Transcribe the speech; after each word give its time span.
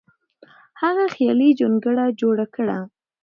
هغه 0.81 1.03
خیالي 1.15 1.49
جونګړه 1.59 2.05
جوړه 2.19 2.45
کړه. 2.55 2.77